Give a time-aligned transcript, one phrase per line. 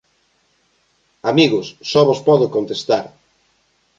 [1.31, 3.05] Amigos, só vos podo contestar: